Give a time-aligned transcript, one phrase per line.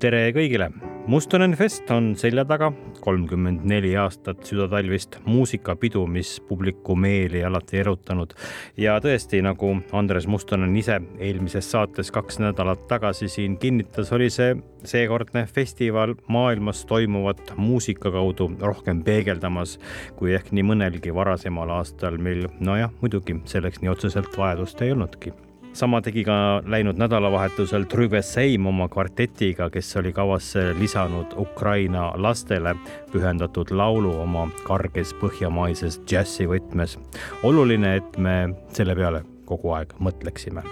[0.00, 0.68] Tere kõigile,
[1.06, 8.34] Mustonen Fest on selja taga, kolmkümmend neli aastat südatalvist muusikapidu, mis publiku meeli alati erutanud.
[8.76, 14.56] ja tõesti, nagu Andres Mustonen ise eelmises saates kaks nädalat tagasi siin kinnitas, oli see
[14.84, 19.78] seekordne festival maailmas toimuvat muusika kaudu rohkem peegeldamas
[20.16, 25.32] kui ehk nii mõnelgi varasemal aastal, mil nojah, muidugi selleks nii otseselt vajadust ei olnudki
[25.76, 32.72] sama tegi ka läinud nädalavahetusel Trüve Seim oma kvartetiga, kes oli kavasse lisanud Ukraina lastele
[33.12, 36.96] pühendatud laulu oma karges põhjamaises džässivõtmes.
[37.42, 38.36] oluline, et me
[38.72, 40.64] selle peale kogu aeg mõtleksime.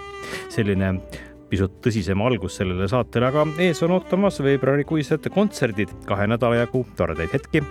[0.48, 0.94] selline
[1.50, 7.32] pisut tõsisem algus sellele saatele, aga ees on ootamas veebruarikuised kontserdid, kahe nädala jagu toredaid
[7.34, 7.62] hetki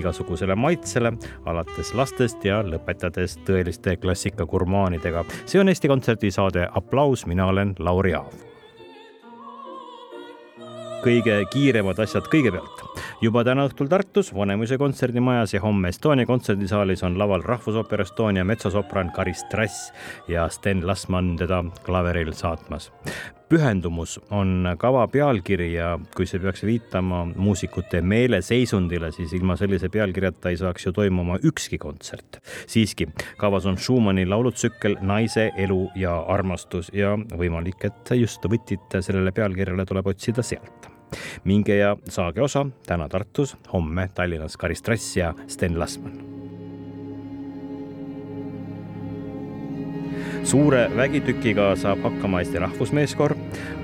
[0.00, 1.14] igasugusele maitsele,
[1.50, 5.24] alates lastest ja lõpetades tõeliste klassikagurmaanidega.
[5.46, 8.50] see on Eesti Kontserdi saade Applaus, mina olen Lauri Aav
[11.04, 12.89] kõige kiiremad asjad kõigepealt.
[13.20, 19.12] Juba täna õhtul Tartus Vanemuise kontserdimajas ja homme Estonia kontserdisaalis on laval Rahvusooper Estonia metsosopran
[19.16, 19.90] Karis Trass
[20.28, 22.90] ja Sten Lasman teda klaveril saatmas
[23.50, 30.52] pühendumus on kava pealkiri ja kui see peaks viitama muusikute meeleseisundile, siis ilma sellise pealkirjata
[30.52, 32.38] ei saaks ju toimuma ükski kontsert.
[32.70, 33.08] siiski,
[33.40, 39.86] kavas on Schumanni laulutsükkel Naise elu ja armastus ja võimalik, et just võtit sellele pealkirjale
[39.86, 40.99] tuleb otsida sealt
[41.44, 46.29] minge ja saage osa täna Tartus, homme Tallinnas Karis Trass ja Sten Lasman.
[50.44, 53.34] Suure vägitükiga saab hakkama Eesti Rahvusmeeskoor.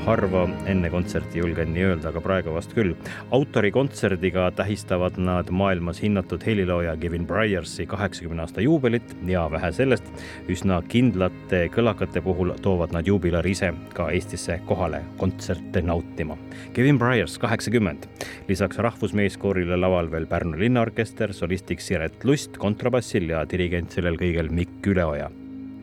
[0.06, 2.94] harva enne kontserti julgen nii öelda, aga praegu vast küll.
[3.30, 10.04] autorikontserdiga tähistavad nad maailmas hinnatud helilooja Kevin Bryarsi kaheksakümne aasta juubelit ja vähe sellest,
[10.48, 16.36] üsna kindlate kõlakate puhul toovad nad juubilari ise ka Eestisse kohale kontserte nautima.
[16.72, 18.06] Kevin Bryars, kaheksakümmend.
[18.48, 24.86] lisaks Rahvusmeeskoorile laval veel Pärnu linnaorkester, solistiks Siret Lust kontrabassil ja dirigent sellel kõigel Mikk
[24.86, 25.30] Üleoja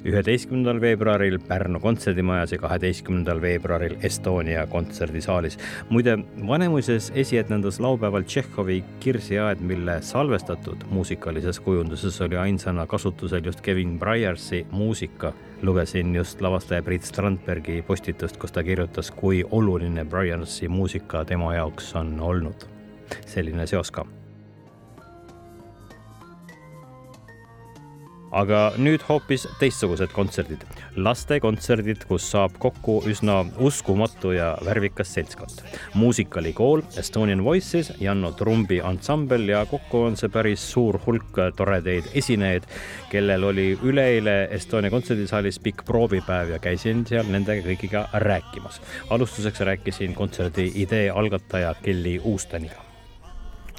[0.06, 5.58] üheteistkümnendal veebruaril Pärnu kontserdimajas ja kaheteistkümnendal veebruaril Estonia kontserdisaalis.
[5.90, 14.00] muide, Vanemuises esietendas laupäeval Tšehhovi Kirsiaed, mille salvestatud muusikalises kujunduses oli ainsana kasutusel just Kevin
[14.00, 15.34] Bryarsi muusika.
[15.62, 21.96] lugesin just lavastaja Priit Strandbergi postitust, kus ta kirjutas, kui oluline Bryarsi muusika tema jaoks
[21.96, 22.68] on olnud.
[23.26, 24.06] selline seos ka
[28.34, 30.64] aga nüüd hoopis teistsugused kontserdid.
[30.96, 35.62] lastekontserdid, kus saab kokku üsna uskumatu ja värvikas seltskond.
[35.94, 42.64] muusikalikool, Estonian Voices, Janno Trumbi ansambel ja kokku on see päris suur hulk toredaid esinejaid,
[43.10, 48.82] kellel oli üleeile Estonia kontserdisaalis pikk proovipäev ja käisin seal nendega kõigiga rääkimas.
[49.10, 52.93] alustuseks rääkisin kontserdi idee algataja Kelly Uusteniga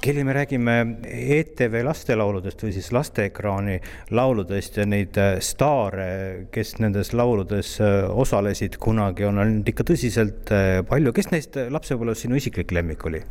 [0.01, 0.73] Kelly, me räägime
[1.07, 3.79] ETV lastelauludest või siis lasteekraani
[4.13, 6.07] lauludest ja neid äh, staare,
[6.53, 11.13] kes nendes lauludes äh, osalesid kunagi, on olnud ikka tõsiselt äh, palju.
[11.15, 13.23] kes neist lapsepõlves sinu isiklik lemmik oli?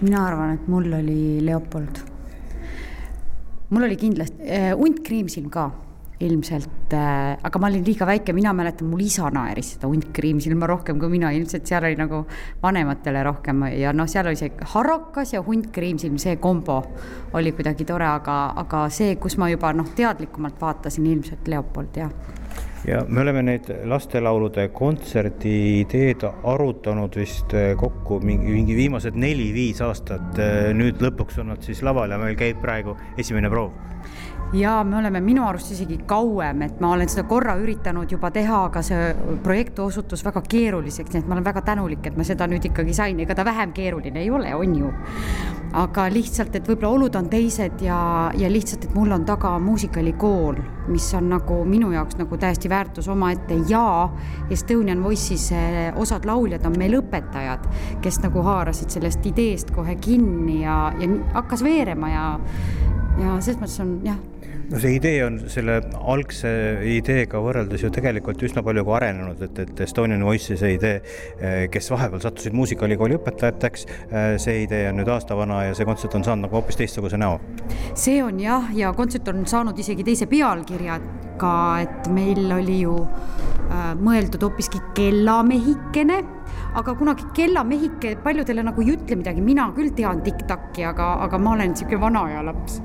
[0.00, 2.02] mina arvan, et mul oli Leopold.
[3.70, 5.68] mul oli kindlasti Unt Kriimsilm ka
[6.26, 10.68] ilmselt äh,, aga ma olin liiga väike, mina mäletan, mul isa naeris seda Hunt Kriimsilma
[10.70, 12.22] rohkem kui mina, ilmselt seal oli nagu
[12.62, 16.82] vanematele rohkem ja noh, seal oli see Harakas ja Hunt Kriimsilm, see kombo
[17.38, 22.40] oli kuidagi tore, aga, aga see, kus ma juba noh, teadlikumalt vaatasin, ilmselt Leopold, jah
[22.86, 29.82] ja me oleme neid lastelaulude kontserdi ideed arutanud vist äh, kokku mingi, mingi viimased neli-viis
[29.86, 30.34] aastat.
[30.42, 33.72] Äh, nüüd lõpuks on nad siis laval ja meil käib praegu esimene proov
[34.52, 38.64] ja me oleme minu arust isegi kauem, et ma olen seda korra üritanud juba teha,
[38.68, 39.12] aga see
[39.44, 42.94] projekt osutus väga keeruliseks, nii et ma olen väga tänulik, et ma seda nüüd ikkagi
[42.96, 44.92] sain, ega ta vähem keeruline ei ole, on ju.
[45.72, 47.96] aga lihtsalt, et võib-olla olud on teised ja,
[48.36, 50.58] ja lihtsalt, et mul on taga muusikalikool,
[50.92, 54.10] mis on nagu minu jaoks nagu täiesti väärtus omaette ja
[54.52, 57.64] Estonian Voice'is eh, osad lauljad on meil õpetajad,
[58.04, 61.08] kes nagu haarasid sellest ideest kohe kinni ja, ja
[61.38, 62.26] hakkas veerema ja
[63.20, 64.20] ja selles mõttes on jah,
[64.70, 65.78] no see idee on selle
[66.12, 66.50] algse
[66.88, 71.00] ideega võrreldes ju tegelikult üsna palju ka arenenud, et, et Estonian Voice'i see idee,
[71.38, 76.16] eh, kes vahepeal sattusid muusikaülikooli õpetajateks, eh, see idee on nüüd aastavana ja see kontsert
[76.18, 77.40] on saanud nagu hoopis teistsuguse näo.
[77.94, 81.00] see on jah, ja kontsert on saanud isegi teise pealkirja
[81.42, 86.22] ka, et meil oli ju äh, mõeldud hoopiski Kellamehikene
[86.74, 91.52] aga kunagi kellamehike paljudele nagu ei ütle midagi, mina küll tean Tiktakki, aga, aga ma
[91.56, 92.78] olen niisugune vana aja laps.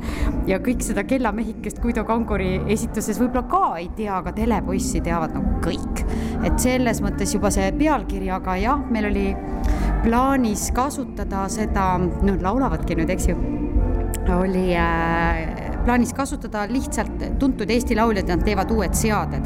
[0.48, 5.62] ja kõik seda kellamehikest Guido Kanguri esituses võib-olla ka ei tea, aga telepoissi teavad nagu
[5.63, 6.03] kõik.
[6.44, 9.27] et selles mõttes juba see pealkiri, aga jah, meil oli
[10.03, 13.39] plaanis kasutada seda, noh, laulavadki nüüd, eks ju,
[14.36, 19.45] oli äh, plaanis kasutada lihtsalt tuntud Eesti lauljad, nad teevad uued seaded.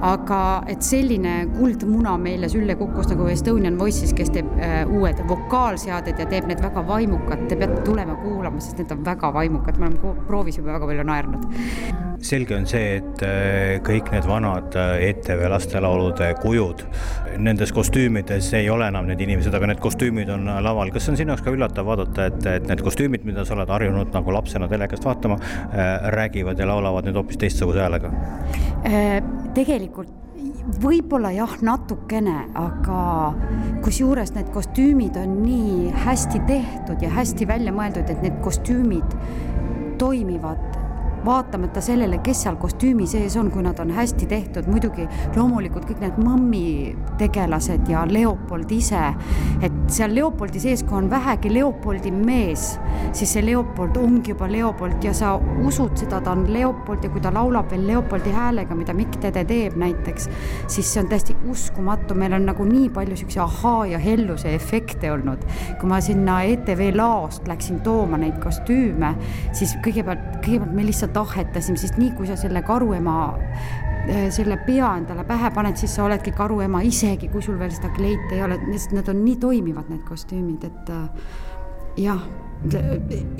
[0.00, 6.22] aga et selline kuldmuna meile sülle kukkus nagu Estonian Voices, kes teeb äh, uued vokaalseaded
[6.22, 9.90] ja teeb need väga vaimukad, te peate tulema kuulama, sest need on väga vaimukad, me
[9.90, 15.06] oleme proovis juba väga palju naernud selge on see, et äh, kõik need vanad äh,
[15.08, 16.84] ETV lastelaulude kujud,
[17.40, 20.92] nendes kostüümides ei ole enam need inimesed, aga need kostüümid on äh, laval.
[20.92, 23.72] kas see on sinu jaoks ka üllatav vaadata, et, et need kostüümid, mida sa oled
[23.72, 25.40] harjunud nagu lapsena telekast vaatama,
[26.14, 28.12] räägivad ja laulavad nüüd hoopis teistsuguse häälega?
[29.56, 30.19] tegelikult
[30.80, 33.00] võib-olla jah, natukene, aga
[33.84, 39.16] kusjuures need kostüümid on nii hästi tehtud ja hästi välja mõeldud, et need kostüümid
[40.00, 40.69] toimivad
[41.24, 45.06] vaatamata sellele, kes seal kostüümi sees on, kui nad on hästi tehtud, muidugi
[45.36, 46.64] loomulikult kõik need mõmmi
[47.20, 49.02] tegelased ja Leopold ise,
[49.62, 52.72] et seal Leopoldi sees, kui on vähegi Leopoldi mees,
[53.16, 55.34] siis see Leopold ongi juba Leopold ja sa
[55.66, 59.44] usud seda, ta on Leopold ja kui ta laulab veel Leopoldi häälega, mida Mikk Tede
[59.44, 60.28] teeb näiteks,
[60.70, 65.12] siis see on täiesti uskumatu, meil on nagu nii palju siukse ahaa ja helluse efekte
[65.12, 65.44] olnud.
[65.80, 69.14] kui ma sinna ETV laost läksin tooma neid kostüüme,
[69.52, 73.16] siis kõigepealt, kõigepealt me lihtsalt tahetasime, sest nii kui sa selle karuema
[74.08, 77.92] eh, selle pea endale pähe paned, siis sa oledki karuema, isegi kui sul veel seda
[77.96, 81.34] kleiti ei ole, sest nad on nii toimivad, need kostüümid, et eh,
[82.06, 82.22] jah,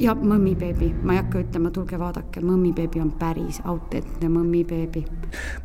[0.00, 5.04] ja Mõmmibeebi, ma ei hakka ütlema, tulge vaadake, Mõmmibeebi on päris autentne Mõmmibeebi.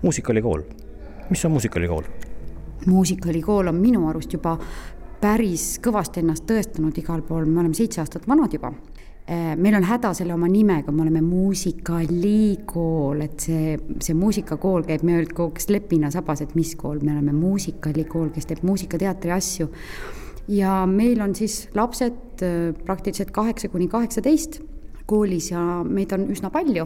[0.01, 0.65] muusikaülikool,
[1.29, 2.03] mis on muusikaülikool?
[2.85, 4.57] muusikaülikool on minu arust juba
[5.21, 8.67] päris kõvasti ennast tõestanud igal pool, me oleme seitse aastat vanad juba.
[8.67, 8.94] Äh,
[9.25, 15.15] meil on häda selle oma nimega, me oleme muusikalikool, et see, see muusikakool käib, me
[15.17, 19.69] öelnud kogu Lepina sabas, et mis kool, me oleme muusikalikool, kes teeb muusikateatri asju.
[20.47, 24.59] ja meil on siis lapsed äh, praktiliselt kaheksa kuni kaheksateist
[25.09, 26.85] koolis ja meid on üsna palju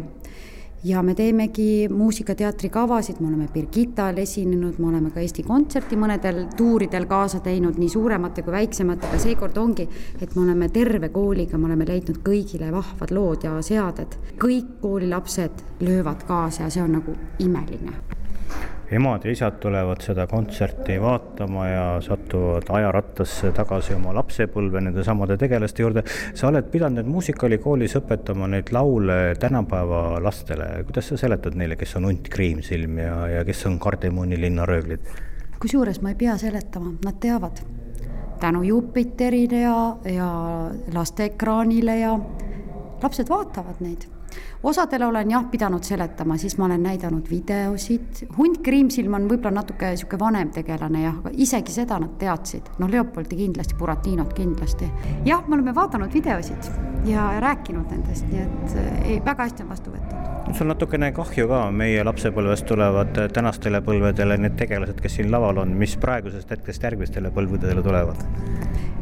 [0.84, 6.46] ja me teemegi muusikateatri kavasid, me oleme Birgittal esinenud, me oleme ka Eesti Kontserti mõnedel
[6.58, 9.88] tuuridel kaasa teinud, nii suuremate kui väiksematega, seekord ongi,
[10.22, 14.16] et me oleme terve kooliga, me oleme leidnud kõigile vahvad lood ja seaded.
[14.40, 17.94] kõik koolilapsed löövad kaasa ja see on nagu imeline
[18.92, 25.38] emad ja isad tulevad seda kontserti vaatama ja satuvad ajarattasse tagasi oma lapsepõlve nende samade
[25.38, 26.04] tegelaste juurde.
[26.34, 31.96] sa oled pidanud nüüd muusikaalikoolis õpetama neid laule tänapäeva lastele, kuidas sa seletad neile, kes
[32.00, 35.12] on Unt Kriimsilm ja, ja kes on Kardemoni linnaröövlid?
[35.60, 37.60] kusjuures ma ei pea seletama, nad teavad.
[38.40, 40.30] tänu Jupiterile ja, ja
[40.94, 42.20] lasteekraanile ja
[43.04, 44.08] lapsed vaatavad neid
[44.64, 49.94] osadele olen jah pidanud seletama, siis ma olen näidanud videosid, hunt Kriimsilm on võib-olla natuke
[49.94, 54.90] niisugune vanem tegelane jah, aga isegi seda nad teadsid, noh, Leopoldi kindlasti, Buratinot kindlasti.
[55.26, 56.72] jah, me oleme vaadanud videosid
[57.06, 58.76] ja rääkinud nendest, nii et
[59.06, 60.18] ei, väga hästi on vastu võetud.
[60.58, 65.76] Sul natukene kahju ka, meie lapsepõlvest tulevad tänastele põlvedele need tegelased, kes siin laval on,
[65.78, 68.26] mis praegusest hetkest järgmistele põlvedele tulevad?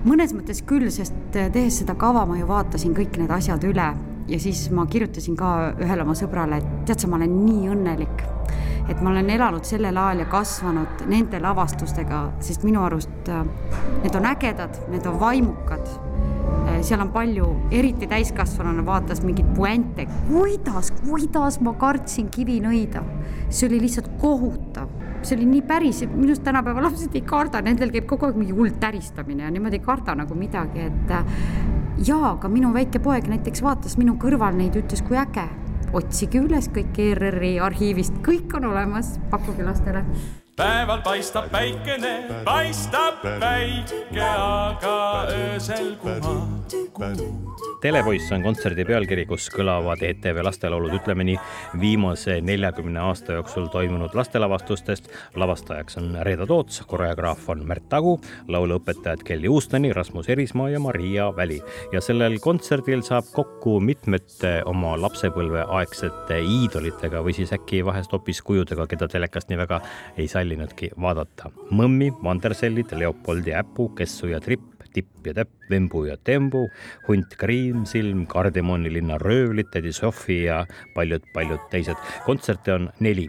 [0.08, 3.90] mõnes mõttes küll, sest tehes seda kava ma ju vaatasin kõik need asjad üle
[4.28, 8.26] ja siis ma kirjutasin ka ühele oma sõbrale, et tead sa, ma olen nii õnnelik,
[8.88, 13.46] et ma olen elanud sellel ajal ja kasvanud nende lavastustega, sest minu arust äh,
[14.04, 15.88] need on ägedad, need on vaimukad.
[16.68, 23.04] Äh, seal on palju, eriti täiskasvanuna vaatas mingeid puente, kuidas, kuidas ma kartsin kivinõida.
[23.50, 24.90] see oli lihtsalt kohutav
[25.24, 28.56] see oli nii päris, minu arust tänapäeva lapsed ei karda, nendel käib kogu aeg mingi
[28.56, 31.14] hull täristamine ja niimoodi ei karda nagu midagi, et
[32.06, 35.48] jaa, aga minu väike poeg näiteks vaatas minu kõrval neid, ütles, kui äge.
[35.94, 40.04] otsige üles kõik ERR-i arhiivist, kõik on olemas, pakkuge lastele.
[40.58, 46.58] Päeval paistab päikene, paistab päike, aga öösel kumas
[47.82, 51.36] telepoiss on kontserdi pealkiri, kus kõlavad ETV lastelaulud, ütleme nii,
[51.80, 55.10] viimase neljakümne aasta jooksul toimunud lastelavastustest.
[55.36, 61.30] lavastajaks on Reeda Toots, koreograaf on Märt Tagu, lauluõpetajad Kelly Uustani, Rasmus Erismaa ja Maria
[61.36, 61.62] Väli.
[61.92, 68.42] ja sellel kontserdil saab kokku mitmete oma lapsepõlve aegsete iidolitega või siis äkki vahest hoopis
[68.42, 69.82] kujudega, keda telekast nii väga
[70.18, 71.52] ei sallinudki vaadata.
[71.76, 76.70] Mõmmi, Vandersellid, Leopoldi äpu, Kessu ja Tripp, Tipp ja Täpp, Vembu ja Tembu,
[77.08, 81.98] hunt Kriimsilm, Kardemoni linna röövlid, tädi Sofi ja paljud-paljud teised.
[82.26, 83.28] kontserte on neli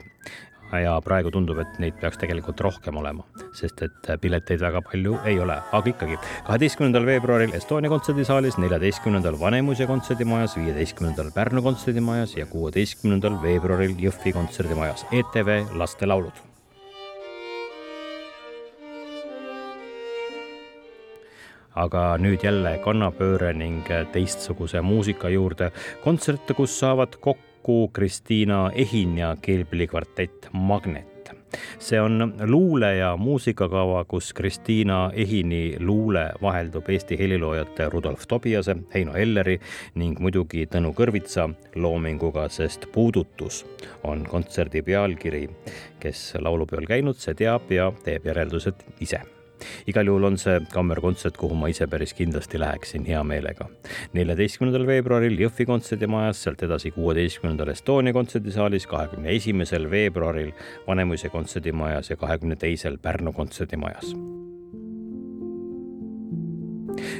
[0.72, 3.24] ja praegu tundub, et neid peaks tegelikult rohkem olema,
[3.56, 6.18] sest et pileteid väga palju ei ole, aga ikkagi.
[6.46, 15.06] kaheteistkümnendal veebruaril Estonia kontserdisaalis, neljateistkümnendal Vanemuise kontserdimajas, viieteistkümnendal Pärnu kontserdimajas ja kuueteistkümnendal veebruaril Jõhvi kontserdimajas
[15.12, 16.47] ETV lastelaulud
[21.78, 25.70] aga nüüd jälle kannapööre ning teistsuguse muusika juurde.
[26.04, 31.18] kontserte, kus saavad kokku Kristiina Ehin ja keelpillikvartett Magnet
[31.78, 39.14] see on luule- ja muusikakava, kus Kristiina Ehini luule vaheldub Eesti heliloojate Rudolf Tobiase, Heino
[39.14, 39.60] Elleri
[39.94, 43.66] ning muidugi Tõnu Kõrvitsa loominguga, sest puudutus
[44.02, 45.48] on kontserdi pealkiri.
[46.00, 49.37] kes laulupeol käinud, see teab ja teeb järeldused ise
[49.86, 53.68] igal juhul on see kammerkontsert, kuhu ma ise päris kindlasti läheksin hea meelega.
[54.12, 60.52] neljateistkümnendal veebruaril Jõhvi kontserdimajas, sealt edasi kuueteistkümnendal Estonia kontserdisaalis, kahekümne esimesel veebruaril
[60.86, 64.14] Vanemuise kontserdimajas ja kahekümne teisel Pärnu kontserdimajas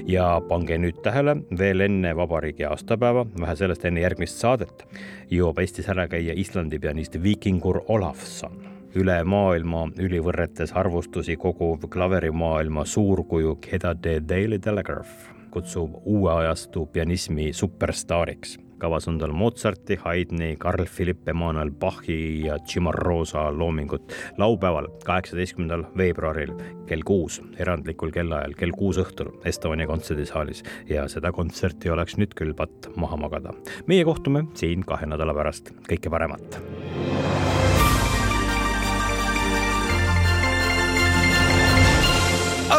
[0.09, 4.87] ja pange nüüd tähele, veel enne vabariigi aastapäeva, vähe sellest enne järgmist saadet,
[5.33, 13.59] jõuab Eestis ära käia Islandi pianist Vikingur Olafsson üle maailma ülivõrretes arvustusi koguv klaverimaailma suurkuju
[13.61, 18.59] Keda de Daily Telegraph kutsub uue ajastu pianismi superstaariks.
[18.78, 26.52] kavas on tal Mozarti, Haydni, Carl Philipp Emanuel Bachi ja Cimarosa loomingut laupäeval, kaheksateistkümnendal veebruaril
[26.87, 32.54] kell kuus, erandlikul kellaajal, kell kuus õhtul Estonia kontserdisaalis ja seda kontserti oleks nüüd küll
[32.54, 33.54] patt maha magada.
[33.87, 36.62] meie kohtume siin kahe nädala pärast, kõike paremat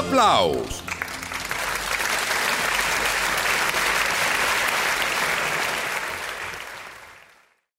[0.10, 0.82] aplaus